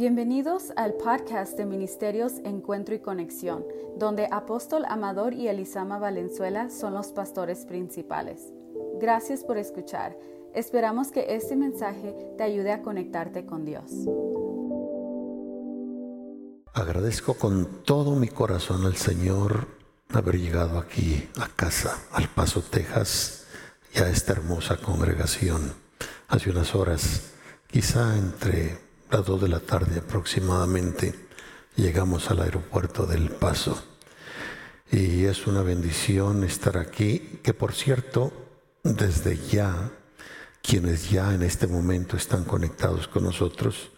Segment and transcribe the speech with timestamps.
[0.00, 3.66] Bienvenidos al podcast de Ministerios Encuentro y Conexión,
[3.98, 8.50] donde Apóstol Amador y Elisama Valenzuela son los pastores principales.
[8.98, 10.16] Gracias por escuchar.
[10.54, 13.90] Esperamos que este mensaje te ayude a conectarte con Dios.
[16.72, 19.68] Agradezco con todo mi corazón al Señor
[20.14, 23.44] haber llegado aquí a casa, al Paso, Texas,
[23.94, 25.74] y a esta hermosa congregación.
[26.26, 27.34] Hace unas horas,
[27.70, 31.14] quizá entre las dos de la tarde aproximadamente,
[31.74, 33.82] llegamos al aeropuerto del Paso.
[34.92, 38.32] Y es una bendición estar aquí, que por cierto,
[38.84, 39.90] desde ya,
[40.62, 43.90] quienes ya en este momento están conectados con nosotros,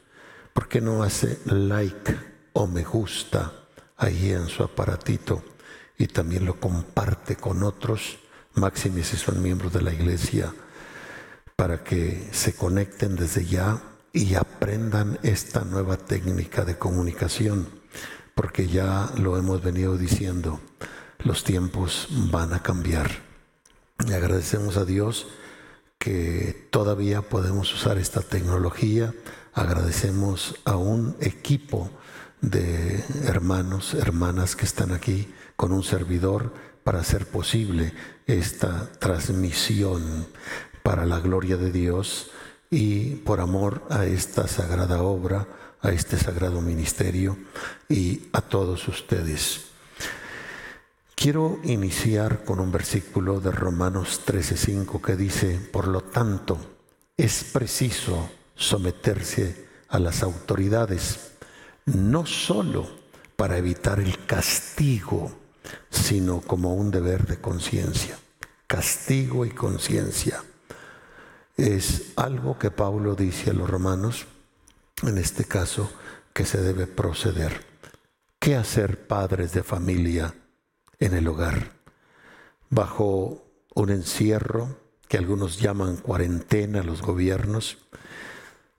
[0.52, 2.16] ¿por qué no hace like
[2.54, 3.52] o me gusta
[3.96, 5.42] ahí en su aparatito
[5.98, 8.18] y también lo comparte con otros,
[8.54, 10.54] máximos si son miembros de la iglesia,
[11.56, 17.68] para que se conecten desde ya y aprendan esta nueva técnica de comunicación,
[18.34, 20.60] porque ya lo hemos venido diciendo,
[21.20, 23.10] los tiempos van a cambiar.
[24.06, 25.28] Y agradecemos a Dios
[25.98, 29.14] que todavía podemos usar esta tecnología.
[29.54, 31.90] Agradecemos a un equipo
[32.40, 36.52] de hermanos, hermanas que están aquí con un servidor
[36.82, 37.92] para hacer posible
[38.26, 40.26] esta transmisión
[40.82, 42.30] para la gloria de Dios
[42.72, 45.46] y por amor a esta sagrada obra,
[45.82, 47.36] a este sagrado ministerio
[47.86, 49.66] y a todos ustedes.
[51.14, 56.56] Quiero iniciar con un versículo de Romanos 13:5 que dice, por lo tanto,
[57.14, 61.32] es preciso someterse a las autoridades,
[61.84, 62.88] no solo
[63.36, 65.30] para evitar el castigo,
[65.90, 68.18] sino como un deber de conciencia.
[68.66, 70.42] Castigo y conciencia
[71.56, 74.26] es algo que Pablo dice a los romanos,
[75.02, 75.90] en este caso,
[76.32, 77.64] que se debe proceder.
[78.38, 80.34] ¿Qué hacer padres de familia
[80.98, 81.72] en el hogar?
[82.70, 84.76] Bajo un encierro
[85.08, 87.78] que algunos llaman cuarentena los gobiernos,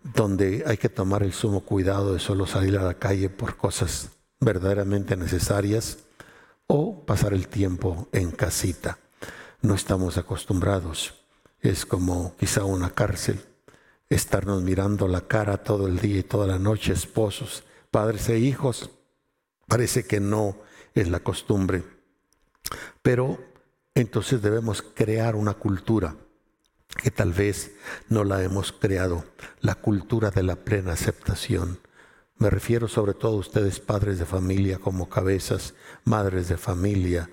[0.04, 4.10] donde hay que tomar el sumo cuidado de solo salir a la calle por cosas
[4.40, 6.00] verdaderamente necesarias
[6.68, 8.98] o pasar el tiempo en casita.
[9.62, 11.23] No estamos acostumbrados
[11.64, 13.42] es como quizá una cárcel,
[14.10, 18.92] estarnos mirando la cara todo el día y toda la noche, esposos, padres e hijos.
[19.68, 20.58] Parece que no
[20.94, 21.84] es la costumbre.
[23.02, 23.40] Pero
[23.96, 26.18] entonces debemos crear una cultura
[27.02, 27.72] que tal vez
[28.10, 29.26] no la hemos creado,
[29.62, 31.80] la cultura de la plena aceptación.
[32.38, 37.30] Me refiero sobre todo a ustedes, padres de familia, como cabezas, madres de familia.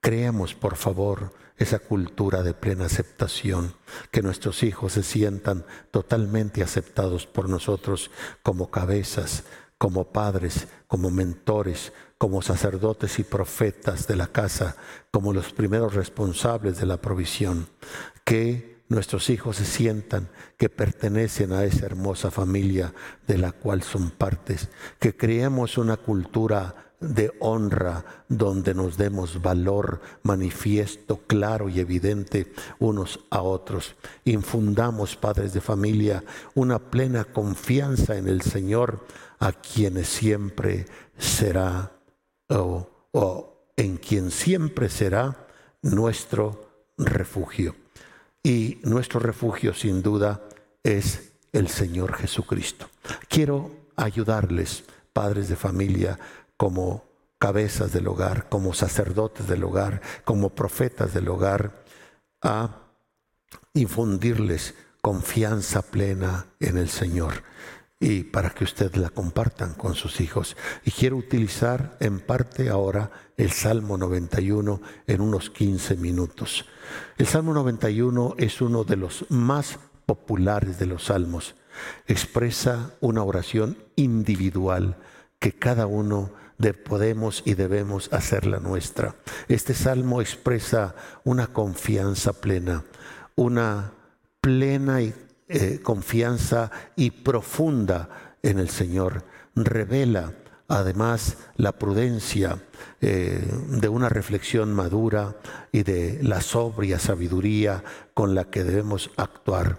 [0.00, 3.74] Creemos, por favor, esa cultura de plena aceptación,
[4.10, 8.10] que nuestros hijos se sientan totalmente aceptados por nosotros
[8.42, 9.44] como cabezas,
[9.76, 14.76] como padres, como mentores, como sacerdotes y profetas de la casa,
[15.10, 17.68] como los primeros responsables de la provisión,
[18.24, 20.28] que nuestros hijos se sientan
[20.58, 22.92] que pertenecen a esa hermosa familia
[23.26, 24.68] de la cual son partes,
[24.98, 33.20] que creemos una cultura de honra donde nos demos valor manifiesto, claro y evidente unos
[33.30, 33.94] a otros.
[34.24, 36.22] Infundamos, padres de familia,
[36.54, 39.06] una plena confianza en el Señor,
[39.38, 40.84] a quienes siempre
[41.16, 41.92] será
[42.48, 45.46] o, o en quien siempre será
[45.80, 47.79] nuestro refugio.
[48.42, 50.42] Y nuestro refugio sin duda
[50.82, 52.88] es el Señor Jesucristo.
[53.28, 56.18] Quiero ayudarles, padres de familia,
[56.56, 57.04] como
[57.38, 61.84] cabezas del hogar, como sacerdotes del hogar, como profetas del hogar,
[62.42, 62.82] a
[63.74, 67.42] infundirles confianza plena en el Señor
[68.00, 70.56] y para que ustedes la compartan con sus hijos.
[70.84, 76.64] Y quiero utilizar en parte ahora el Salmo 91 en unos 15 minutos.
[77.18, 81.54] El Salmo 91 es uno de los más populares de los salmos.
[82.06, 84.96] Expresa una oración individual
[85.38, 86.32] que cada uno
[86.72, 89.16] podemos y debemos hacerla nuestra.
[89.48, 90.94] Este salmo expresa
[91.24, 92.84] una confianza plena,
[93.34, 93.92] una
[94.40, 95.00] plena
[95.52, 99.24] eh, confianza y profunda en el Señor.
[99.56, 100.32] Revela
[100.68, 102.62] además la prudencia
[103.00, 105.34] eh, de una reflexión madura
[105.72, 107.82] y de la sobria sabiduría
[108.14, 109.78] con la que debemos actuar.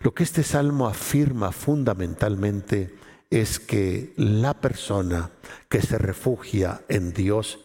[0.00, 2.94] Lo que este salmo afirma fundamentalmente
[3.30, 5.30] es que la persona
[5.68, 7.58] que se refugia en Dios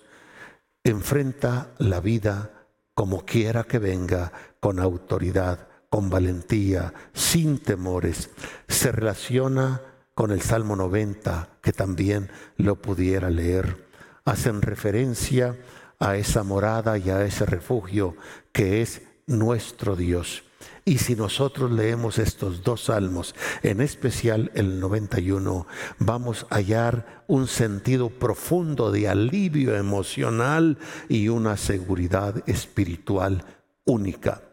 [0.84, 2.52] enfrenta la vida
[2.96, 8.30] como quiera que venga, con autoridad, con valentía, sin temores.
[8.68, 9.82] Se relaciona
[10.14, 13.86] con el Salmo 90, que también lo pudiera leer.
[14.24, 15.58] Hacen referencia
[16.00, 18.16] a esa morada y a ese refugio
[18.52, 20.44] que es nuestro Dios.
[20.88, 23.34] Y si nosotros leemos estos dos salmos,
[23.64, 25.66] en especial el 91,
[25.98, 30.78] vamos a hallar un sentido profundo de alivio emocional
[31.10, 33.44] y una seguridad espiritual
[33.84, 34.45] única.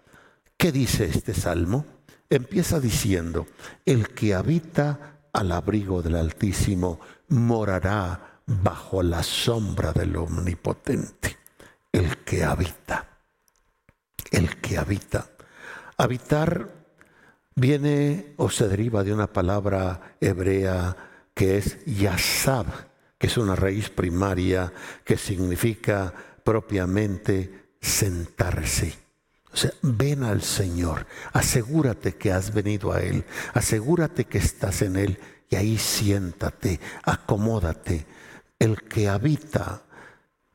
[0.62, 1.84] ¿Qué dice este salmo?
[2.30, 3.48] Empieza diciendo,
[3.84, 7.00] el que habita al abrigo del Altísimo
[7.30, 11.36] morará bajo la sombra del Omnipotente.
[11.90, 13.08] El que habita,
[14.30, 15.30] el que habita.
[15.96, 16.70] Habitar
[17.56, 20.96] viene o se deriva de una palabra hebrea
[21.34, 22.66] que es yasab,
[23.18, 24.72] que es una raíz primaria
[25.04, 29.01] que significa propiamente sentarse.
[29.52, 34.96] O sea, ven al Señor, asegúrate que has venido a Él, asegúrate que estás en
[34.96, 35.18] Él
[35.50, 38.06] y ahí siéntate, acomódate.
[38.58, 39.82] El que habita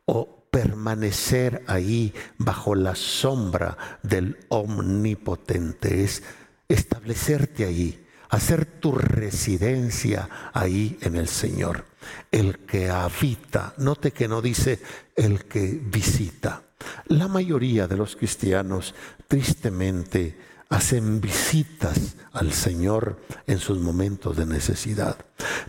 [0.06, 6.24] o permanecer ahí bajo la sombra del omnipotente, es
[6.68, 11.86] establecerte ahí, hacer tu residencia ahí en el Señor.
[12.32, 14.82] El que habita, note que no dice
[15.16, 16.67] el que visita.
[17.08, 18.94] La mayoría de los cristianos
[19.28, 20.38] tristemente
[20.70, 25.18] hacen visitas al Señor en sus momentos de necesidad,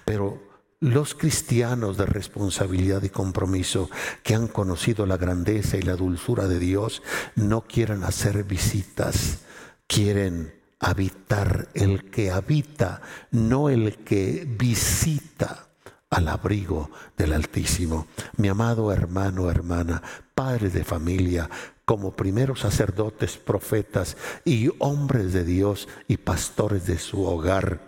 [0.05, 0.43] pero
[0.81, 3.91] los cristianos de responsabilidad y compromiso
[4.23, 7.03] que han conocido la grandeza y la dulzura de Dios
[7.35, 9.41] no quieren hacer visitas,
[9.87, 13.03] quieren habitar el que habita,
[13.33, 15.68] no el que visita
[16.11, 18.07] al abrigo del Altísimo.
[18.37, 20.03] Mi amado hermano, hermana,
[20.35, 21.49] padre de familia,
[21.85, 27.81] como primeros sacerdotes, profetas y hombres de Dios y pastores de su hogar,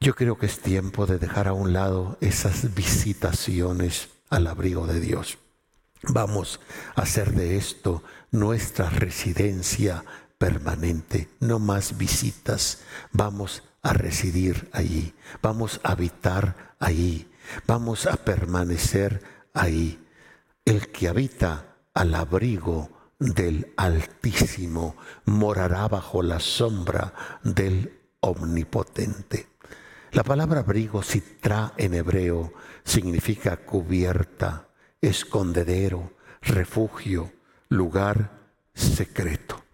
[0.00, 5.00] yo creo que es tiempo de dejar a un lado esas visitaciones al abrigo de
[5.00, 5.38] Dios.
[6.02, 6.60] Vamos
[6.94, 10.04] a hacer de esto nuestra residencia
[10.38, 12.82] permanente, no más visitas.
[13.12, 17.26] Vamos a residir allí, vamos a habitar allí,
[17.66, 19.22] vamos a permanecer
[19.54, 20.04] ahí.
[20.64, 24.94] El que habita al abrigo del Altísimo
[25.24, 29.48] morará bajo la sombra del Omnipotente.
[30.12, 32.52] La palabra abrigo, citra en hebreo,
[32.84, 34.68] significa cubierta,
[35.00, 36.12] escondedero,
[36.42, 37.32] refugio,
[37.68, 39.64] lugar secreto.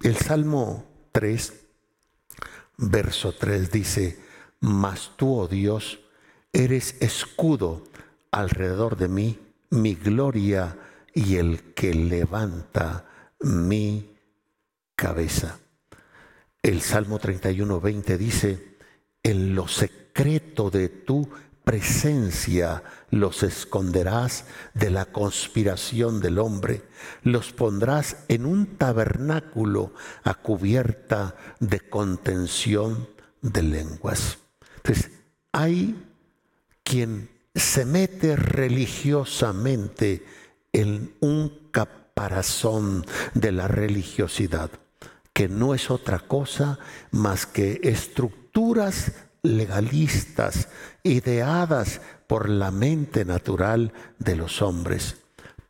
[0.00, 1.62] El Salmo 3,
[2.82, 4.18] verso 3 dice,
[4.60, 6.00] Mas tú, oh Dios,
[6.52, 7.84] eres escudo
[8.30, 9.38] alrededor de mí,
[9.70, 10.76] mi gloria
[11.14, 13.06] y el que levanta
[13.40, 14.10] mi
[14.96, 15.58] cabeza.
[16.62, 18.76] El Salmo 31, 20 dice,
[19.22, 21.28] en lo secreto de tu
[21.64, 24.44] presencia los esconderás
[24.74, 26.82] de la conspiración del hombre,
[27.22, 29.92] los pondrás en un tabernáculo
[30.24, 33.08] a cubierta de contención
[33.42, 34.38] de lenguas.
[34.76, 35.10] Entonces,
[35.52, 36.02] hay
[36.82, 40.24] quien se mete religiosamente
[40.72, 43.04] en un caparazón
[43.34, 44.70] de la religiosidad,
[45.32, 46.78] que no es otra cosa
[47.10, 48.42] más que estructura
[49.42, 50.68] legalistas
[51.02, 55.16] ideadas por la mente natural de los hombres.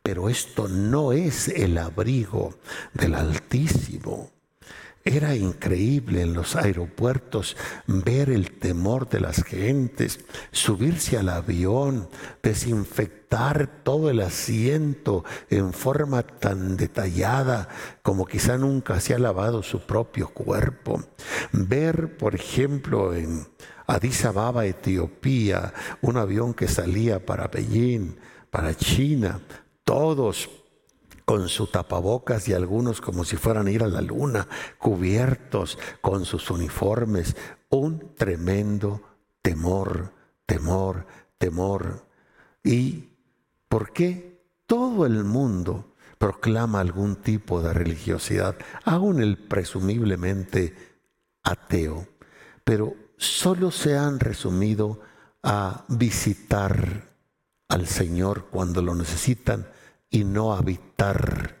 [0.03, 2.59] Pero esto no es el abrigo
[2.93, 4.32] del Altísimo.
[5.05, 7.57] Era increíble en los aeropuertos
[7.87, 12.07] ver el temor de las gentes, subirse al avión,
[12.41, 17.67] desinfectar todo el asiento en forma tan detallada
[18.01, 21.03] como quizá nunca se ha lavado su propio cuerpo.
[21.51, 23.45] Ver, por ejemplo, en
[23.87, 28.15] Addis Ababa, Etiopía, un avión que salía para Beijing,
[28.49, 29.41] para China,
[29.83, 30.49] todos
[31.25, 36.25] con su tapabocas y algunos como si fueran a ir a la luna, cubiertos con
[36.25, 37.35] sus uniformes,
[37.69, 39.01] un tremendo
[39.41, 40.13] temor,
[40.45, 41.05] temor,
[41.37, 42.05] temor.
[42.63, 43.09] ¿Y
[43.67, 50.75] por qué todo el mundo proclama algún tipo de religiosidad, aún el presumiblemente
[51.43, 52.07] ateo?
[52.63, 55.01] Pero solo se han resumido
[55.43, 57.09] a visitar
[57.67, 59.67] al Señor cuando lo necesitan
[60.13, 61.57] y no habitar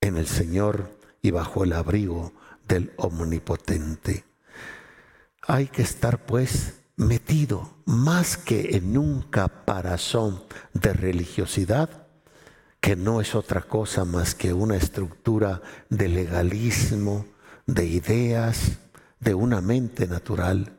[0.00, 2.32] en el Señor y bajo el abrigo
[2.66, 4.24] del Omnipotente.
[5.46, 12.06] Hay que estar pues metido más que en un caparazón de religiosidad,
[12.80, 15.60] que no es otra cosa más que una estructura
[15.90, 17.26] de legalismo,
[17.66, 18.78] de ideas,
[19.20, 20.78] de una mente natural,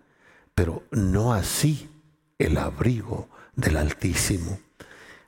[0.56, 1.88] pero no así
[2.40, 4.60] el abrigo del Altísimo.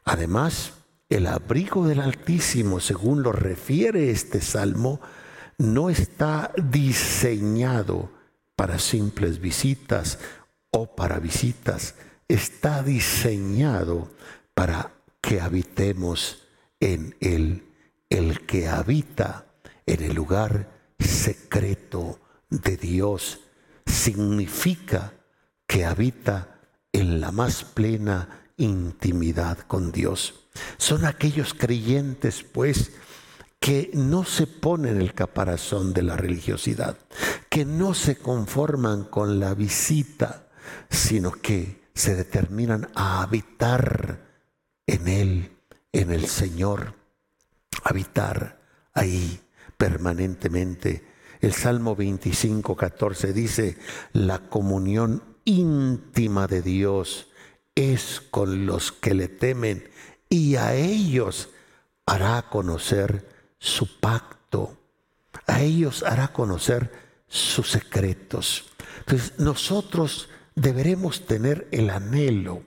[0.06, 0.74] Además,
[1.12, 5.01] el abrigo del Altísimo, según lo refiere este salmo,
[5.58, 8.10] no está diseñado
[8.56, 10.20] para simples visitas
[10.72, 11.96] o para visitas,
[12.30, 14.10] está diseñado
[14.53, 16.48] para que habitemos
[16.80, 17.68] en él.
[18.10, 19.48] El que habita
[19.86, 23.41] en el lugar secreto de Dios
[23.86, 25.13] significa
[25.68, 26.62] que habita
[26.94, 30.34] en la más plena intimidad con Dios.
[30.77, 32.91] Son aquellos creyentes, pues,
[33.60, 36.98] que no se ponen el caparazón de la religiosidad,
[37.50, 40.48] que no se conforman con la visita,
[40.89, 44.27] sino que se determinan a habitar
[44.88, 45.51] en Él,
[45.91, 46.96] en el Señor,
[47.84, 48.62] habitar
[48.94, 49.41] ahí
[49.77, 51.08] permanentemente.
[51.39, 53.77] El Salmo 25, 14 dice,
[54.13, 57.31] la comunión íntima de Dios
[57.82, 59.90] es con los que le temen
[60.30, 61.50] y a ellos
[62.06, 63.28] hará conocer
[63.60, 64.78] su pacto,
[65.48, 66.92] a ellos hará conocer
[67.28, 68.72] sus secretos.
[69.00, 72.64] Entonces nosotros deberemos tener el anhelo,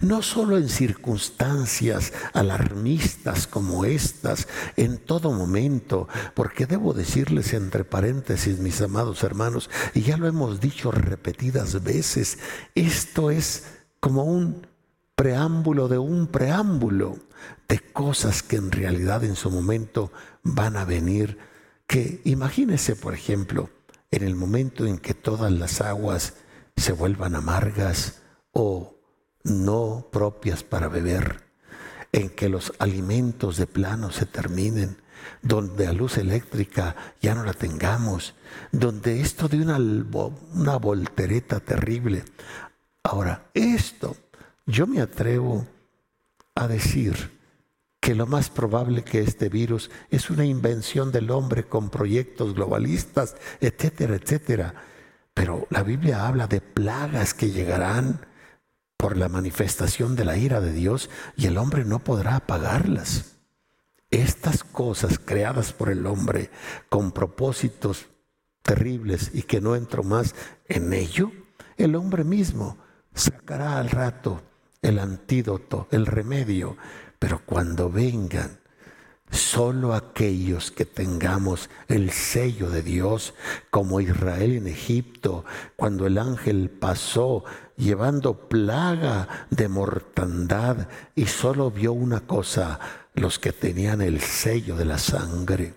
[0.00, 8.58] no solo en circunstancias alarmistas como estas, en todo momento, porque debo decirles entre paréntesis,
[8.58, 12.38] mis amados hermanos, y ya lo hemos dicho repetidas veces,
[12.74, 14.66] esto es como un
[15.14, 17.16] preámbulo de un preámbulo
[17.68, 20.12] de cosas que en realidad en su momento
[20.42, 21.38] van a venir.
[21.86, 23.70] Que imagínese, por ejemplo,
[24.10, 26.34] en el momento en que todas las aguas
[26.76, 28.96] se vuelvan amargas o
[29.44, 31.44] no propias para beber,
[32.12, 34.98] en que los alimentos de plano se terminen,
[35.42, 38.34] donde la luz eléctrica ya no la tengamos,
[38.72, 42.24] donde esto de una, una voltereta terrible.
[43.10, 44.18] Ahora, esto
[44.66, 45.66] yo me atrevo
[46.54, 47.40] a decir
[48.00, 53.34] que lo más probable que este virus es una invención del hombre con proyectos globalistas,
[53.62, 54.74] etcétera, etcétera.
[55.32, 58.26] Pero la Biblia habla de plagas que llegarán
[58.98, 63.38] por la manifestación de la ira de Dios y el hombre no podrá apagarlas.
[64.10, 66.50] Estas cosas creadas por el hombre
[66.90, 68.08] con propósitos
[68.62, 70.34] terribles y que no entro más
[70.66, 71.32] en ello,
[71.78, 72.76] el hombre mismo
[73.18, 74.42] sacará al rato
[74.82, 76.76] el antídoto, el remedio,
[77.18, 78.60] pero cuando vengan,
[79.30, 83.34] solo aquellos que tengamos el sello de Dios,
[83.70, 85.44] como Israel en Egipto,
[85.76, 87.44] cuando el ángel pasó
[87.76, 92.78] llevando plaga de mortandad y solo vio una cosa,
[93.14, 95.74] los que tenían el sello de la sangre.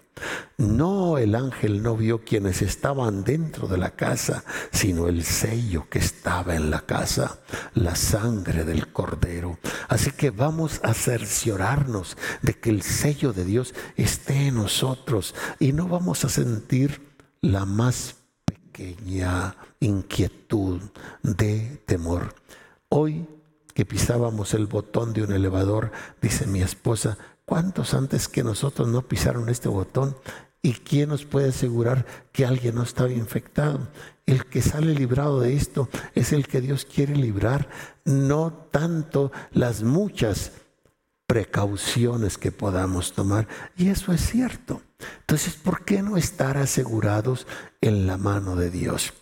[0.57, 5.99] No, el ángel no vio quienes estaban dentro de la casa, sino el sello que
[5.99, 7.39] estaba en la casa,
[7.73, 9.59] la sangre del cordero.
[9.87, 15.73] Así que vamos a cerciorarnos de que el sello de Dios esté en nosotros y
[15.73, 17.01] no vamos a sentir
[17.41, 20.81] la más pequeña inquietud
[21.23, 22.35] de temor.
[22.89, 23.25] Hoy
[23.73, 29.07] que pisábamos el botón de un elevador, dice mi esposa, ¿Cuántos antes que nosotros no
[29.07, 30.15] pisaron este botón?
[30.61, 33.87] ¿Y quién nos puede asegurar que alguien no estaba infectado?
[34.25, 37.67] El que sale librado de esto es el que Dios quiere librar,
[38.05, 40.51] no tanto las muchas
[41.25, 43.47] precauciones que podamos tomar.
[43.75, 44.81] Y eso es cierto.
[45.21, 47.47] Entonces, ¿por qué no estar asegurados
[47.81, 49.13] en la mano de Dios?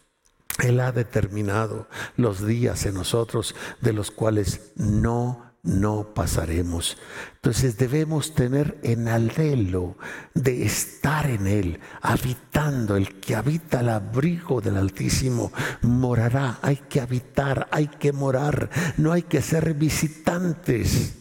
[0.64, 6.98] Él ha determinado los días en nosotros de los cuales no no pasaremos.
[7.36, 9.98] Entonces debemos tener en alelo
[10.34, 12.96] de estar en Él, habitando.
[12.96, 15.52] El que habita el abrigo del Altísimo
[15.82, 16.60] morará.
[16.62, 21.16] Hay que habitar, hay que morar, no hay que ser visitantes.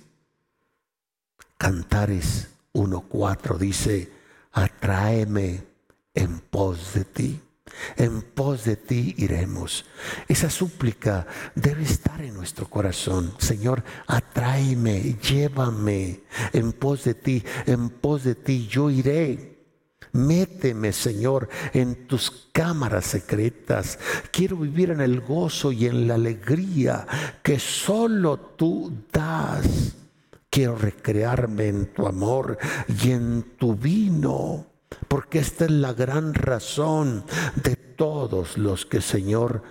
[1.57, 4.13] Cantares 1.4 dice,
[4.53, 5.65] atráeme
[6.15, 7.41] en pos de ti.
[7.97, 9.85] En pos de ti iremos.
[10.29, 13.35] Esa súplica debe estar en nuestro corazón.
[13.39, 16.21] Señor, atráeme, llévame
[16.53, 19.59] en pos de ti, en pos de ti yo iré.
[20.13, 23.99] Méteme, Señor, en tus cámaras secretas.
[24.33, 27.07] Quiero vivir en el gozo y en la alegría
[27.43, 29.95] que solo tú das.
[30.51, 32.59] Quiero recrearme en tu amor
[33.03, 34.68] y en tu vino
[35.07, 37.25] porque esta es la gran razón
[37.57, 39.63] de todos los que Señor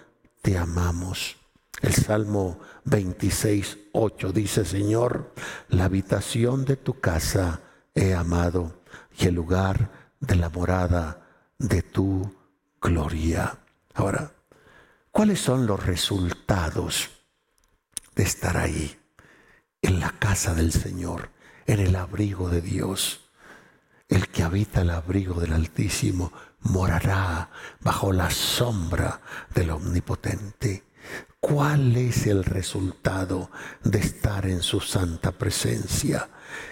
[0.41, 1.35] te amamos.
[1.81, 5.33] El Salmo 26, 8 dice, Señor,
[5.69, 7.61] la habitación de tu casa
[7.93, 8.81] he amado
[9.19, 11.27] y el lugar de la morada
[11.59, 12.33] de tu
[12.79, 13.59] gloria.
[13.93, 14.31] Ahora,
[15.17, 17.09] ¿Cuáles son los resultados
[18.13, 18.99] de estar ahí,
[19.81, 21.31] en la casa del Señor,
[21.65, 23.26] en el abrigo de Dios?
[24.07, 27.49] El que habita el abrigo del Altísimo morará
[27.81, 29.21] bajo la sombra
[29.53, 30.83] del Omnipotente.
[31.39, 33.51] ¿Cuál es el resultado
[33.83, 36.29] de estar en su santa presencia?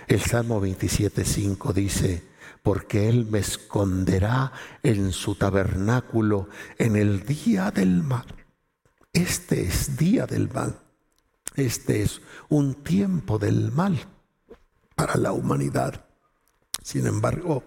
[0.07, 2.23] El Salmo 27.5 dice,
[2.63, 4.51] porque Él me esconderá
[4.81, 8.25] en su tabernáculo en el día del mal.
[9.13, 10.79] Este es día del mal.
[11.55, 13.97] Este es un tiempo del mal
[14.95, 16.04] para la humanidad.
[16.85, 17.63] Sin embargo,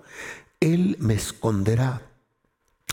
[0.61, 2.03] Él me esconderá,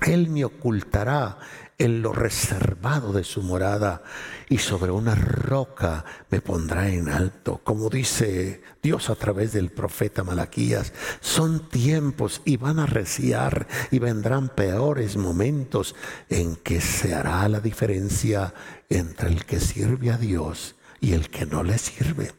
[0.07, 1.37] Él me ocultará
[1.77, 4.01] en lo reservado de su morada
[4.49, 7.61] y sobre una roca me pondrá en alto.
[7.63, 13.99] Como dice Dios a través del profeta Malaquías, son tiempos y van a reciar y
[13.99, 15.95] vendrán peores momentos
[16.27, 18.51] en que se hará la diferencia
[18.89, 22.31] entre el que sirve a Dios y el que no le sirve.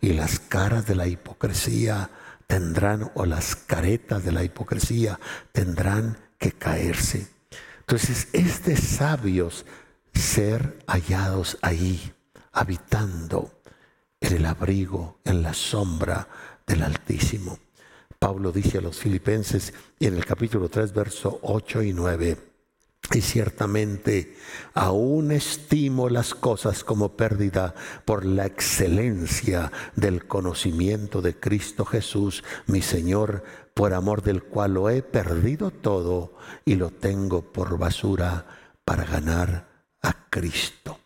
[0.00, 2.08] Y las caras de la hipocresía
[2.52, 5.18] tendrán, o las caretas de la hipocresía
[5.52, 7.26] tendrán que caerse.
[7.80, 9.64] Entonces es de sabios
[10.12, 12.12] ser hallados ahí,
[12.52, 13.62] habitando
[14.20, 16.28] en el abrigo, en la sombra
[16.66, 17.58] del Altísimo.
[18.18, 22.36] Pablo dice a los filipenses en el capítulo 3, verso 8 y 9,
[23.14, 24.36] y ciertamente
[24.74, 32.82] aún estimo las cosas como pérdida por la excelencia del conocimiento de Cristo Jesús, mi
[32.82, 38.46] Señor, por amor del cual lo he perdido todo y lo tengo por basura
[38.84, 39.68] para ganar
[40.02, 40.98] a Cristo.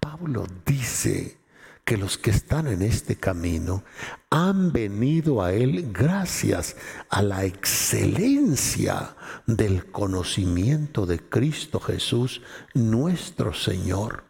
[0.00, 1.38] Pablo dice
[1.84, 3.84] que los que están en este camino
[4.30, 6.76] han venido a Él gracias
[7.10, 14.24] a la excelencia del conocimiento de Cristo Jesús, nuestro Señor,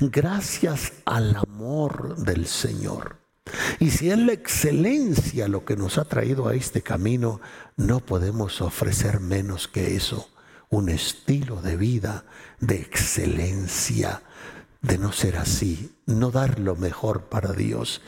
[0.00, 3.18] gracias al amor del Señor.
[3.80, 7.40] Y si es la excelencia lo que nos ha traído a este camino,
[7.76, 10.30] no podemos ofrecer menos que eso,
[10.68, 12.24] un estilo de vida
[12.60, 14.22] de excelencia,
[14.82, 18.02] de no ser así, no dar lo mejor para Dios.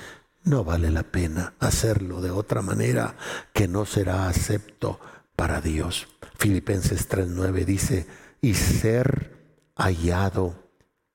[0.45, 3.17] No vale la pena hacerlo de otra manera
[3.53, 5.01] que no será acepto
[5.37, 6.09] para Dios.
[6.39, 8.07] Filipenses 3:9 dice,
[8.41, 9.33] y ser
[9.77, 10.55] hallado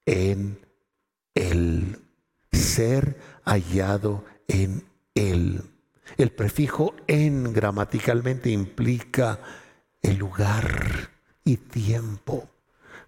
[0.05, 0.65] en
[1.35, 1.99] Él
[2.57, 4.83] ser hallado en
[5.15, 5.63] Él.
[6.17, 9.39] El prefijo en gramaticalmente implica
[10.01, 11.09] el lugar
[11.43, 12.49] y tiempo.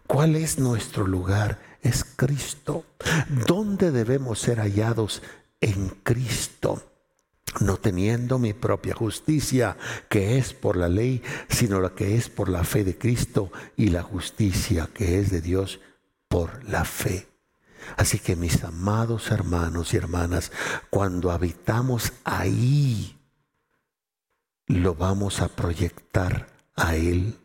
[0.08, 1.60] ¿Cuál es nuestro lugar?
[1.82, 2.86] Es Cristo.
[3.48, 5.22] ¿Dónde debemos ser hallados?
[5.62, 6.84] En Cristo
[7.62, 12.50] no teniendo mi propia justicia, que es por la ley, sino la que es por
[12.50, 15.80] la fe de Cristo y la justicia que es de Dios
[16.28, 17.28] por la fe.
[17.98, 20.52] Así que mis amados hermanos y hermanas,
[20.90, 23.18] cuando habitamos ahí,
[24.68, 27.38] lo vamos a proyectar a Él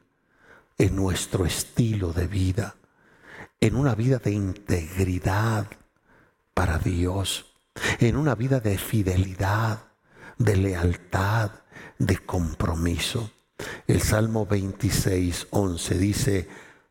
[0.77, 2.75] en nuestro estilo de vida,
[3.61, 5.67] en una vida de integridad
[6.53, 7.47] para Dios,
[7.99, 9.85] en una vida de fidelidad,
[10.39, 11.51] de lealtad,
[11.99, 13.31] de compromiso.
[13.87, 16.49] El Salmo 26, 11 dice,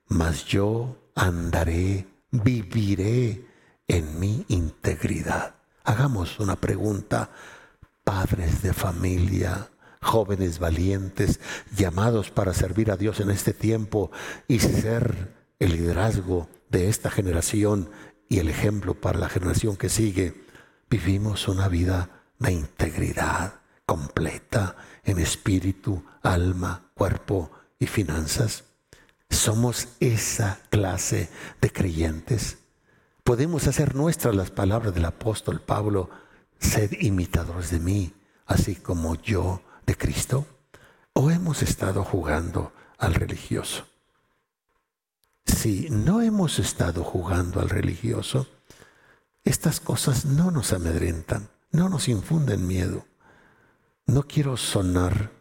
[0.08, 3.46] mas yo andaré viviré
[3.88, 5.56] en mi integridad.
[5.84, 7.30] Hagamos una pregunta,
[8.04, 9.70] padres de familia,
[10.02, 11.40] jóvenes valientes,
[11.76, 14.12] llamados para servir a Dios en este tiempo
[14.48, 17.90] y ser el liderazgo de esta generación
[18.30, 20.46] y el ejemplo para la generación que sigue.
[20.90, 28.64] Vivimos una vida de integridad completa en espíritu, alma, cuerpo y finanzas.
[29.30, 31.30] Somos esa clase
[31.62, 32.58] de creyentes.
[33.24, 36.10] Podemos hacer nuestras las palabras del apóstol Pablo,
[36.60, 38.14] sed imitadores de mí,
[38.46, 40.46] así como yo de Cristo.
[41.14, 43.86] ¿O hemos estado jugando al religioso?
[45.64, 48.48] Si no hemos estado jugando al religioso,
[49.46, 53.06] estas cosas no nos amedrentan, no nos infunden miedo.
[54.06, 55.32] No quiero sonar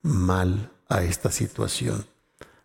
[0.00, 2.06] mal a esta situación,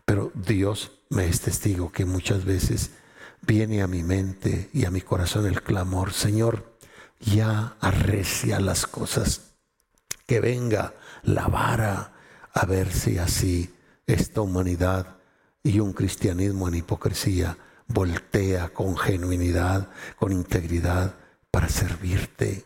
[0.05, 2.91] pero Dios me es testigo que muchas veces
[3.41, 6.77] viene a mi mente y a mi corazón el clamor, Señor,
[7.19, 9.55] ya arrecia las cosas,
[10.27, 12.13] que venga la vara
[12.53, 13.73] a ver si así
[14.05, 15.16] esta humanidad
[15.67, 21.15] y un cristianismo en hipocresía voltea con genuinidad, con integridad
[21.51, 22.65] para servirte.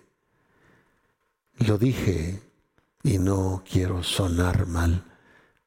[1.57, 2.41] Lo dije
[3.03, 5.05] y no quiero sonar mal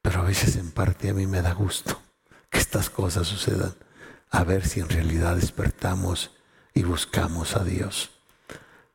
[0.05, 1.99] pero a veces en parte a mí me da gusto
[2.51, 3.73] que estas cosas sucedan.
[4.29, 6.29] a ver si en realidad despertamos
[6.75, 8.11] y buscamos a Dios.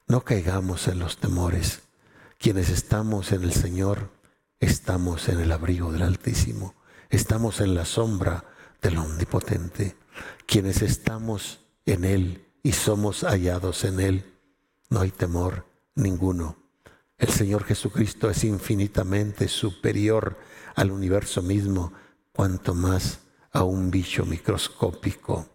[0.07, 1.81] No caigamos en los temores.
[2.39, 4.11] Quienes estamos en el Señor,
[4.61, 6.77] estamos en el abrigo del Altísimo,
[7.11, 8.45] estamos en la sombra
[8.81, 9.97] del Omnipotente.
[10.47, 14.35] Quienes estamos en Él y somos hallados en Él,
[14.89, 16.57] no hay temor ninguno.
[17.19, 20.39] El Señor Jesucristo es infinitamente superior
[20.75, 21.93] al universo mismo,
[22.33, 23.21] cuanto más
[23.53, 25.49] a un bicho microscópico.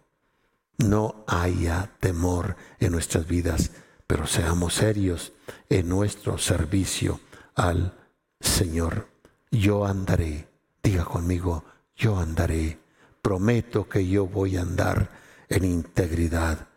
[0.78, 3.72] No haya temor en nuestras vidas,
[4.06, 5.32] pero seamos serios
[5.68, 7.20] en nuestro servicio
[7.54, 7.98] al
[8.40, 9.08] Señor.
[9.50, 10.48] Yo andaré,
[10.86, 11.64] diga conmigo,
[11.96, 12.78] yo andaré.
[13.20, 15.10] Prometo que yo voy a andar
[15.48, 16.68] en integridad.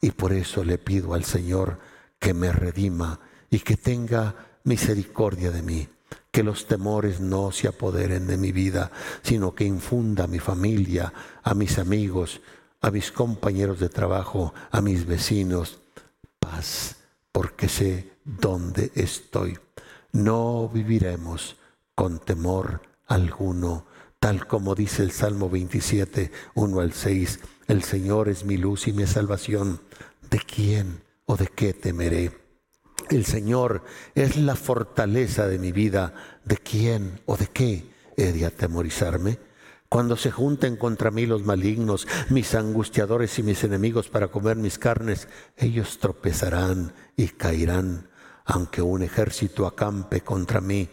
[0.00, 1.78] Y por eso le pido al Señor
[2.18, 5.86] que me redima y que tenga misericordia de mí.
[6.30, 8.90] Que los temores no se apoderen de mi vida,
[9.22, 12.40] sino que infunda a mi familia, a mis amigos,
[12.80, 15.78] a mis compañeros de trabajo, a mis vecinos,
[16.38, 16.96] paz,
[17.32, 19.58] porque sé dónde estoy.
[20.12, 21.56] No viviremos
[21.94, 23.86] con temor alguno,
[24.20, 27.40] tal como dice el Salmo 27, 1 al 6.
[27.66, 29.80] El Señor es mi luz y mi salvación.
[30.30, 32.32] ¿De quién o de qué temeré?
[33.10, 33.82] El Señor
[34.14, 36.14] es la fortaleza de mi vida.
[36.44, 39.38] ¿De quién o de qué he de atemorizarme?
[39.88, 44.78] Cuando se junten contra mí los malignos, mis angustiadores y mis enemigos para comer mis
[44.78, 48.10] carnes, ellos tropezarán y caerán.
[48.44, 50.90] Aunque un ejército acampe contra mí,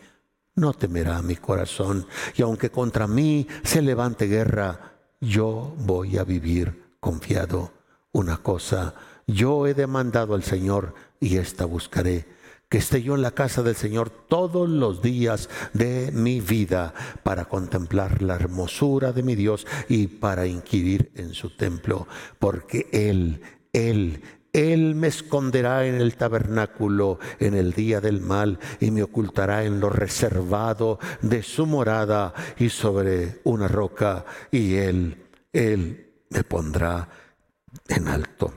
[0.56, 2.08] no temerá mi corazón.
[2.36, 7.72] Y aunque contra mí se levante guerra, yo voy a vivir confiado.
[8.12, 8.96] Una cosa,
[9.28, 12.26] yo he demandado al Señor y esta buscaré
[12.70, 17.46] que esté yo en la casa del Señor todos los días de mi vida para
[17.46, 22.08] contemplar la hermosura de mi Dios y para inquirir en su templo,
[22.40, 23.42] porque Él,
[23.72, 24.24] Él,
[24.56, 29.82] él me esconderá en el tabernáculo en el día del mal y me ocultará en
[29.82, 37.10] lo reservado de su morada y sobre una roca y Él, Él me pondrá
[37.90, 38.54] en alto.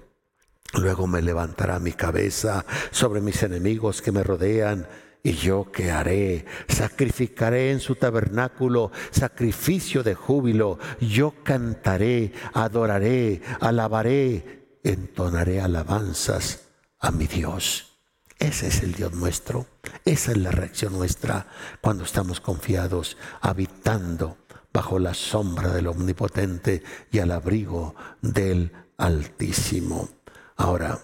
[0.75, 4.87] Luego me levantará mi cabeza sobre mis enemigos que me rodean.
[5.25, 6.45] ¿Y yo qué haré?
[6.69, 10.79] Sacrificaré en su tabernáculo sacrificio de júbilo.
[11.01, 17.99] Yo cantaré, adoraré, alabaré, entonaré alabanzas a mi Dios.
[18.39, 19.67] Ese es el Dios nuestro.
[20.05, 21.49] Esa es la reacción nuestra
[21.81, 24.39] cuando estamos confiados, habitando
[24.73, 30.09] bajo la sombra del Omnipotente y al abrigo del Altísimo.
[30.57, 31.01] Ahora,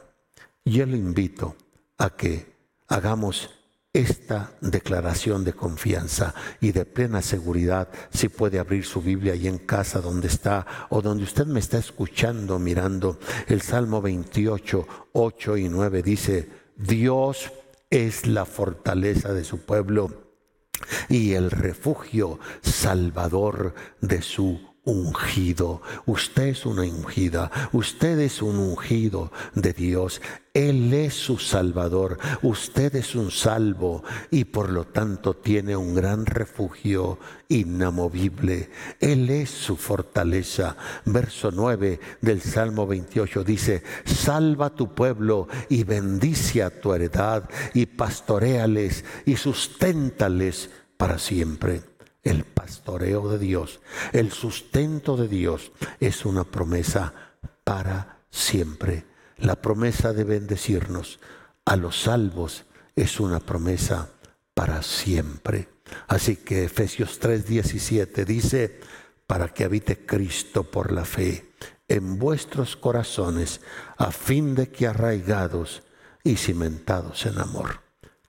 [0.64, 1.56] yo le invito
[1.98, 2.54] a que
[2.88, 3.50] hagamos
[3.94, 9.58] esta declaración de confianza y de plena seguridad, si puede abrir su Biblia ahí en
[9.58, 15.68] casa donde está o donde usted me está escuchando, mirando, el Salmo 28, 8 y
[15.68, 17.52] 9 dice, Dios
[17.88, 20.34] es la fortaleza de su pueblo
[21.08, 25.82] y el refugio salvador de su ungido.
[26.06, 27.50] Usted es una ungida.
[27.72, 30.20] Usted es un ungido de Dios.
[30.52, 32.18] Él es su salvador.
[32.42, 37.18] Usted es un salvo y por lo tanto tiene un gran refugio
[37.48, 38.70] inamovible.
[39.00, 40.76] Él es su fortaleza.
[41.04, 47.86] Verso 9 del Salmo 28 dice, salva tu pueblo y bendice a tu heredad y
[47.86, 51.93] pastoreales y susténtales para siempre.
[52.24, 53.80] El pastoreo de Dios,
[54.12, 57.12] el sustento de Dios es una promesa
[57.64, 59.04] para siempre.
[59.36, 61.20] La promesa de bendecirnos
[61.66, 62.64] a los salvos
[62.96, 64.08] es una promesa
[64.54, 65.68] para siempre.
[66.08, 68.80] Así que Efesios 3:17 dice,
[69.26, 71.52] para que habite Cristo por la fe
[71.88, 73.60] en vuestros corazones,
[73.98, 75.82] a fin de que arraigados
[76.22, 77.82] y cimentados en amor,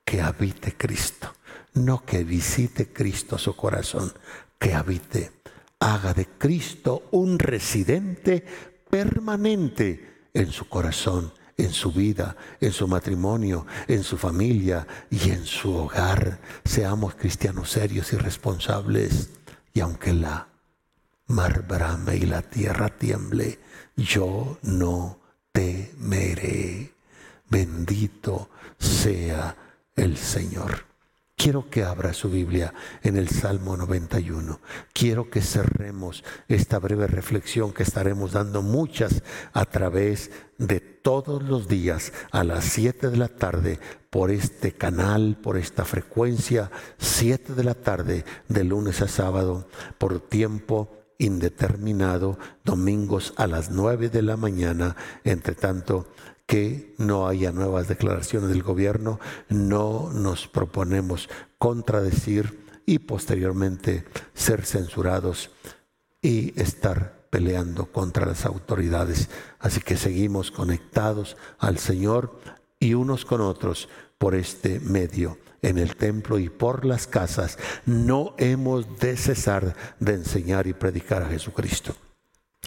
[0.04, 1.35] que habite Cristo
[1.76, 4.12] no que visite Cristo su corazón,
[4.60, 5.32] que habite,
[5.80, 8.46] haga de Cristo un residente
[8.90, 15.46] permanente en su corazón, en su vida, en su matrimonio, en su familia y en
[15.46, 16.40] su hogar.
[16.64, 19.30] Seamos cristianos serios y responsables.
[19.74, 20.48] Y aunque la
[21.28, 23.60] mar brame y la tierra tiemble,
[23.96, 25.20] yo no
[25.52, 26.94] temeré.
[27.50, 29.56] Bendito sea
[29.96, 30.95] el Señor.
[31.38, 34.62] Quiero que abra su Biblia en el Salmo 91.
[34.94, 39.22] Quiero que cerremos esta breve reflexión que estaremos dando muchas
[39.52, 45.38] a través de todos los días a las 7 de la tarde por este canal,
[45.42, 49.68] por esta frecuencia, 7 de la tarde de lunes a sábado,
[49.98, 56.08] por tiempo indeterminado, domingos a las nueve de la mañana, entre tanto
[56.46, 65.52] que no haya nuevas declaraciones del gobierno, no nos proponemos contradecir y posteriormente ser censurados
[66.22, 69.30] y estar peleando contra las autoridades.
[69.60, 72.40] Así que seguimos conectados al Señor
[72.80, 77.58] y unos con otros por este medio en el templo y por las casas.
[77.86, 81.96] No hemos de cesar de enseñar y predicar a Jesucristo.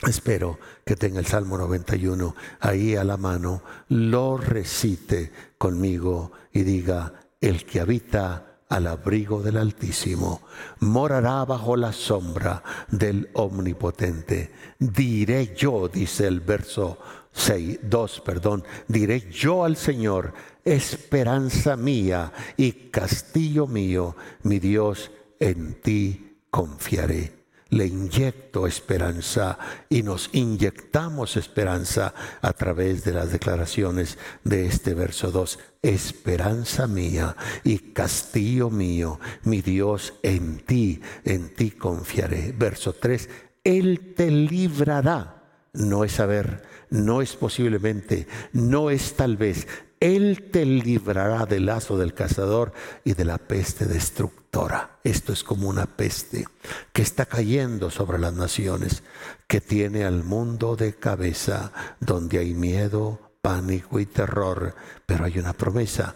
[0.06, 7.14] Espero que tenga el Salmo 91 ahí a la mano, lo recite conmigo y diga,
[7.40, 10.42] el que habita al abrigo del Altísimo
[10.80, 14.52] morará bajo la sombra del Omnipotente.
[14.78, 16.98] Diré yo, dice el verso
[17.32, 20.32] 6, 2, perdón, diré yo al Señor,
[20.64, 27.37] esperanza mía y castillo mío, mi Dios, en ti confiaré
[27.70, 35.30] le inyecto esperanza y nos inyectamos esperanza a través de las declaraciones de este verso
[35.30, 35.58] 2.
[35.82, 42.54] Esperanza mía y castillo mío, mi Dios, en ti, en ti confiaré.
[42.56, 43.28] Verso 3,
[43.64, 45.34] Él te librará.
[45.74, 49.68] No es saber, no es posiblemente, no es tal vez,
[50.00, 52.72] él te librará del lazo del cazador
[53.04, 54.98] y de la peste destructora.
[55.02, 56.46] Esto es como una peste
[56.92, 59.02] que está cayendo sobre las naciones,
[59.46, 64.74] que tiene al mundo de cabeza, donde hay miedo, pánico y terror,
[65.06, 66.14] pero hay una promesa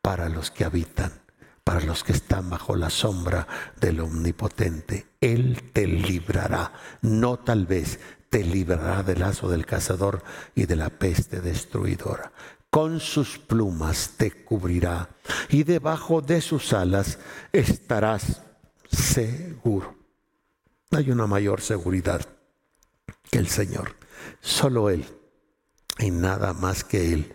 [0.00, 1.12] para los que habitan,
[1.64, 3.46] para los que están bajo la sombra
[3.80, 5.06] del Omnipotente.
[5.20, 7.98] Él te librará, no tal vez,
[8.30, 10.22] te librará del lazo del cazador
[10.54, 12.32] y de la peste destruidora
[12.78, 15.08] con sus plumas te cubrirá
[15.48, 17.18] y debajo de sus alas
[17.52, 18.42] estarás
[18.88, 19.96] seguro.
[20.92, 22.24] Hay una mayor seguridad
[23.32, 23.96] que el Señor.
[24.40, 25.04] Solo Él
[25.98, 27.34] y nada más que Él,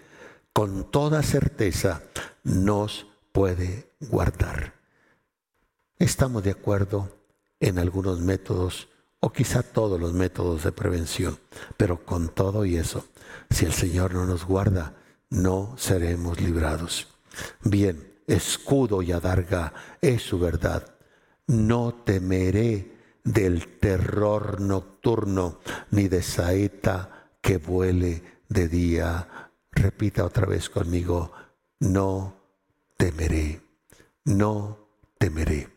[0.53, 2.03] con toda certeza,
[2.45, 4.75] nos puede guardar.
[5.99, 7.19] Estamos de acuerdo
[7.59, 8.87] en algunos métodos
[9.19, 11.37] o quizá todos los métodos de prevención,
[11.75, 13.05] pero con todo y eso,
[13.49, 15.02] si el Señor no nos guarda,
[15.33, 17.07] no seremos librados.
[17.63, 20.95] Bien, escudo y adarga es su verdad.
[21.47, 22.93] No temeré
[23.23, 29.49] del terror nocturno, ni de saeta que vuele de día.
[29.71, 31.31] Repita otra vez conmigo,
[31.79, 32.35] no
[32.95, 33.61] temeré,
[34.25, 35.67] no temeré.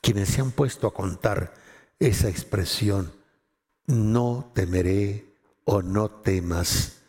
[0.00, 1.52] Quienes se han puesto a contar
[1.98, 3.12] esa expresión,
[3.86, 5.34] no temeré
[5.66, 7.03] o no temas,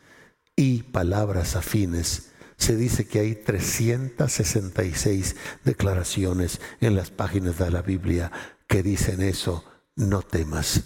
[0.56, 2.32] y palabras afines.
[2.58, 8.32] Se dice que hay 366 declaraciones en las páginas de la Biblia
[8.68, 9.66] que dicen eso,
[9.96, 10.84] no temas.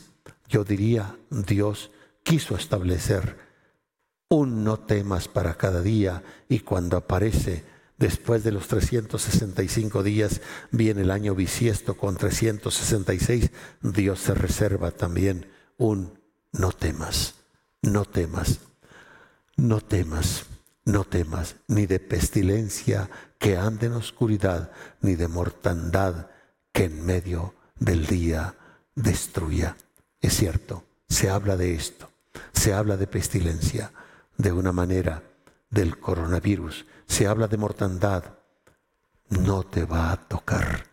[0.48, 1.92] Yo diría, Dios
[2.24, 3.38] quiso establecer
[4.30, 7.64] un no temas para cada día y cuando aparece
[7.98, 13.52] después de los 365 días viene el año bisiesto con 366,
[13.82, 16.20] Dios se reserva también un
[16.52, 17.36] no temas,
[17.82, 18.60] no temas.
[19.60, 20.46] No temas,
[20.86, 26.28] no temas, ni de pestilencia que ande en oscuridad, ni de mortandad
[26.72, 28.56] que en medio del día
[28.96, 29.76] destruya.
[30.22, 32.10] Es cierto, se habla de esto,
[32.54, 33.92] se habla de pestilencia,
[34.38, 35.24] de una manera
[35.70, 38.24] del coronavirus, se habla de mortandad.
[39.28, 40.86] No te va a tocar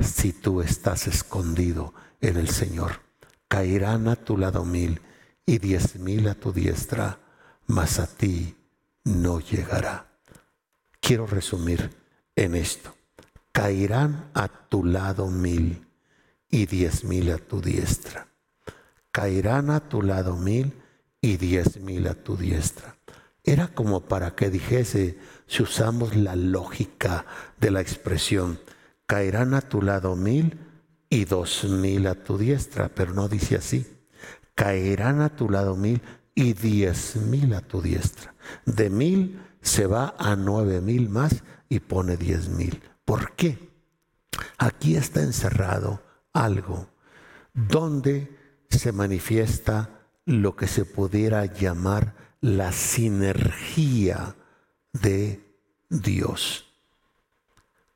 [0.00, 3.00] si tú estás escondido en el Señor.
[3.48, 5.00] Caerán a tu lado mil
[5.44, 7.18] y diez mil a tu diestra
[7.66, 8.56] mas a ti
[9.04, 10.06] no llegará.
[11.00, 11.90] Quiero resumir
[12.36, 12.94] en esto.
[13.52, 15.86] Caerán a tu lado mil
[16.50, 18.28] y diez mil a tu diestra.
[19.12, 20.72] Caerán a tu lado mil
[21.20, 22.96] y diez mil a tu diestra.
[23.44, 27.26] Era como para que dijese, si usamos la lógica
[27.60, 28.58] de la expresión,
[29.06, 30.58] caerán a tu lado mil
[31.10, 33.86] y dos mil a tu diestra, pero no dice así.
[34.54, 36.00] Caerán a tu lado mil
[36.34, 38.34] y diez mil a tu diestra.
[38.66, 42.82] De mil se va a nueve mil más y pone diez mil.
[43.04, 43.70] ¿Por qué?
[44.58, 46.88] Aquí está encerrado algo
[47.52, 48.36] donde
[48.68, 54.36] se manifiesta lo que se pudiera llamar la sinergia
[54.92, 55.44] de
[55.88, 56.66] Dios.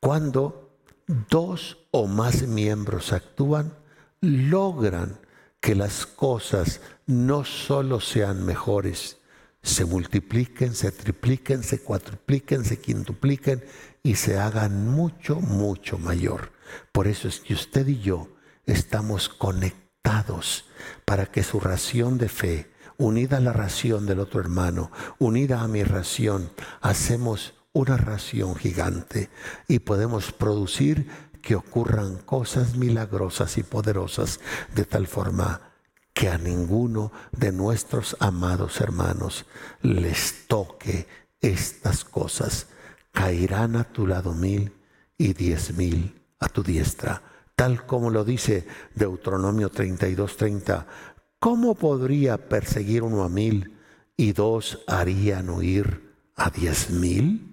[0.01, 3.73] Cuando dos o más miembros actúan,
[4.21, 5.19] logran
[5.61, 9.19] que las cosas no solo sean mejores,
[9.63, 13.65] se multipliquen, se tripliquen, se cuatripliquen, se quintupliquen
[14.03, 16.53] y se hagan mucho, mucho mayor.
[16.93, 18.29] Por eso es que usted y yo
[18.67, 20.67] estamos conectados
[21.05, 25.69] para que su ración de fe, unida a la ración del otro hermano, unida a
[25.69, 29.31] mi ración, hacemos una ración gigante
[29.69, 31.09] y podemos producir
[31.49, 34.39] que ocurran cosas milagrosas y poderosas
[34.75, 35.63] de tal forma
[36.13, 39.47] que a ninguno de nuestros amados hermanos
[39.81, 41.09] les toque
[41.41, 42.67] estas cosas.
[43.13, 44.75] Caerán a tu lado mil
[45.17, 47.23] y diez mil a tu diestra,
[47.57, 50.85] tal como lo dice Deuteronomio 32:30.
[51.39, 53.79] ¿Cómo podría perseguir uno a mil
[54.19, 57.48] y dos harían huir a diez mil?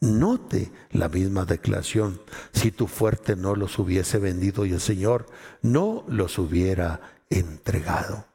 [0.00, 2.20] Note la misma declaración.
[2.52, 5.26] Si tu fuerte no los hubiese vendido y el Señor
[5.62, 8.26] no los hubiera entregado.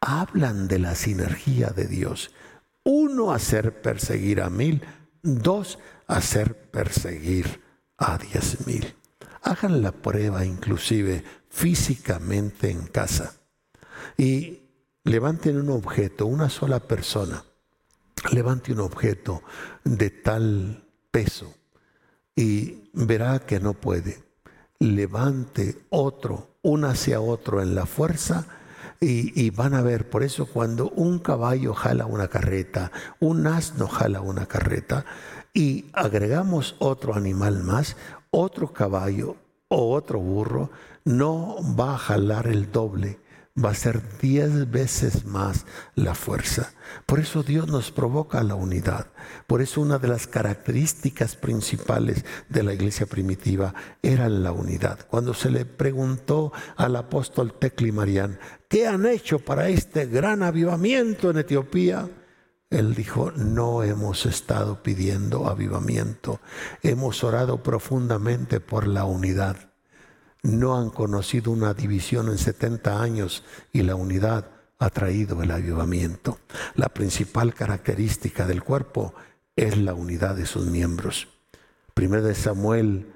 [0.00, 2.32] Hablan de la sinergia de Dios.
[2.82, 4.82] Uno, hacer perseguir a mil.
[5.22, 7.62] Dos, hacer perseguir
[7.98, 8.94] a diez mil.
[9.42, 13.34] Hagan la prueba inclusive físicamente en casa.
[14.16, 14.62] Y
[15.04, 17.44] levanten un objeto, una sola persona.
[18.32, 19.42] Levante un objeto
[19.84, 20.85] de tal
[21.16, 21.54] peso
[22.34, 24.22] y verá que no puede.
[24.78, 28.44] Levante otro uno hacia otro en la fuerza
[29.00, 34.20] y, van a ver, por eso cuando un caballo jala una carreta, un asno jala
[34.20, 35.06] una carreta
[35.54, 37.96] y agregamos otro animal más,
[38.30, 39.36] otro caballo
[39.68, 40.70] o otro burro,
[41.04, 43.20] no va a jalar el doble
[43.62, 45.64] va a ser diez veces más
[45.94, 46.72] la fuerza.
[47.06, 49.06] Por eso Dios nos provoca la unidad.
[49.46, 55.06] Por eso una de las características principales de la iglesia primitiva era la unidad.
[55.08, 58.38] Cuando se le preguntó al apóstol Tecli Marián,
[58.68, 62.08] ¿qué han hecho para este gran avivamiento en Etiopía?
[62.68, 66.40] Él dijo, no hemos estado pidiendo avivamiento,
[66.82, 69.75] hemos orado profundamente por la unidad
[70.46, 76.38] no han conocido una división en 70 años y la unidad ha traído el avivamiento.
[76.74, 79.14] La principal característica del cuerpo
[79.56, 81.28] es la unidad de sus miembros.
[81.94, 83.12] Primero de Samuel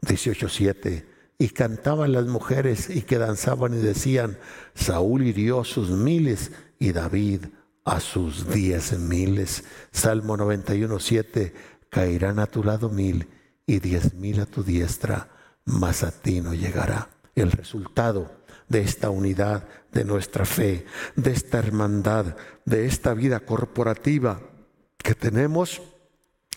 [0.00, 1.06] 18:7
[1.38, 4.38] y cantaban las mujeres y que danzaban y decían,
[4.74, 7.46] Saúl hirió sus miles y David
[7.84, 9.64] a sus diez miles.
[9.90, 11.52] Salmo 91:7
[11.90, 13.28] caerán a tu lado mil
[13.66, 15.35] y diez mil a tu diestra
[15.66, 17.10] más a ti no llegará.
[17.34, 18.30] El resultado
[18.68, 24.40] de esta unidad, de nuestra fe, de esta hermandad, de esta vida corporativa
[24.96, 25.82] que tenemos,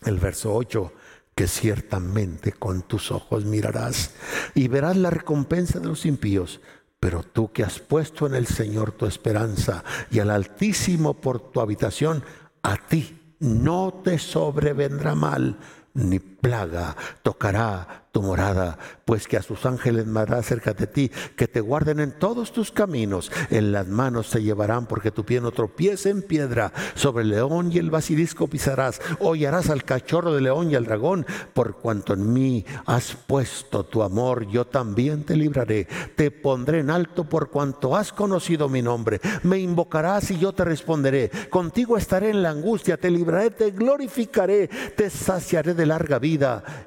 [0.06, 0.94] el verso 8,
[1.36, 4.12] que ciertamente con tus ojos mirarás
[4.56, 6.62] y verás la recompensa de los impíos.
[7.00, 11.62] Pero tú que has puesto en el Señor tu esperanza y al Altísimo por tu
[11.62, 12.24] habitación,
[12.62, 15.58] a ti no te sobrevendrá mal,
[15.94, 21.48] ni plaga tocará tu morada, pues que a sus ángeles mandará cerca de ti, que
[21.48, 25.52] te guarden en todos tus caminos, en las manos te llevarán, porque tu pie no
[25.52, 30.72] tropiece en piedra, sobre el león y el basilisco pisarás, hollarás al cachorro de león
[30.72, 35.88] y al dragón, por cuanto en mí has puesto tu amor, yo también te libraré,
[36.16, 40.66] te pondré en alto por cuanto has conocido mi nombre, me invocarás y yo te
[40.66, 46.18] responderé, contigo estaré en la angustia, te libraré, te glorificaré, te saciaré de larga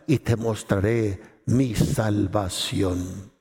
[0.07, 3.33] y te mostraré mi salvación.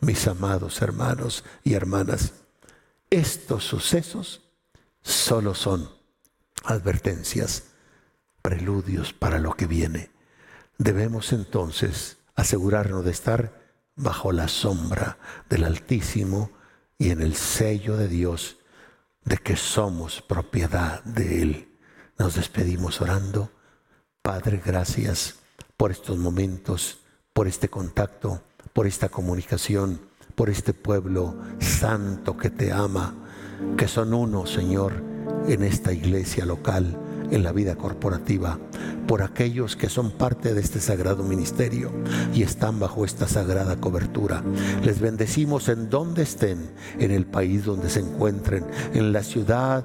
[0.00, 2.32] Mis amados hermanos y hermanas,
[3.08, 4.42] estos sucesos
[5.00, 5.88] solo son
[6.64, 7.64] advertencias,
[8.42, 10.10] preludios para lo que viene.
[10.76, 13.62] Debemos entonces asegurarnos de estar
[13.96, 16.50] bajo la sombra del Altísimo
[16.98, 18.58] y en el sello de Dios
[19.24, 21.78] de que somos propiedad de Él.
[22.18, 23.53] Nos despedimos orando.
[24.24, 25.34] Padre, gracias
[25.76, 27.00] por estos momentos,
[27.34, 28.40] por este contacto,
[28.72, 30.00] por esta comunicación,
[30.34, 33.14] por este pueblo santo que te ama,
[33.76, 34.94] que son uno, Señor,
[35.46, 36.98] en esta iglesia local
[37.34, 38.58] en la vida corporativa,
[39.08, 41.90] por aquellos que son parte de este sagrado ministerio
[42.32, 44.42] y están bajo esta sagrada cobertura.
[44.84, 48.64] Les bendecimos en donde estén, en el país donde se encuentren,
[48.94, 49.84] en la ciudad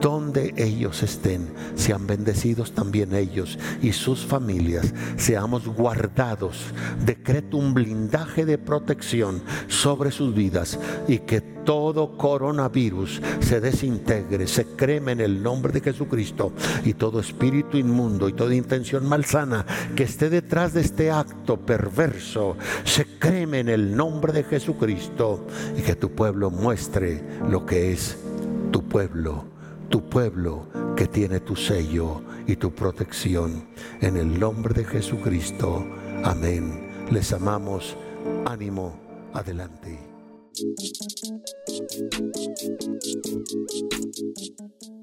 [0.00, 1.48] donde ellos estén.
[1.74, 4.94] Sean bendecidos también ellos y sus familias.
[5.16, 6.72] Seamos guardados.
[7.04, 10.78] Decreto un blindaje de protección sobre sus vidas
[11.08, 16.52] y que todo coronavirus se desintegre, se creme en el nombre de Jesucristo
[16.84, 19.64] y todo espíritu inmundo y toda intención malsana
[19.96, 25.46] que esté detrás de este acto perverso, se creme en el nombre de Jesucristo
[25.76, 28.18] y que tu pueblo muestre lo que es
[28.70, 29.44] tu pueblo,
[29.88, 33.68] tu pueblo que tiene tu sello y tu protección.
[34.00, 35.84] En el nombre de Jesucristo.
[36.22, 37.06] Amén.
[37.10, 37.96] Les amamos.
[38.46, 39.04] Ánimo
[39.34, 40.13] Adelante.
[40.56, 40.78] Thank
[44.82, 44.93] you.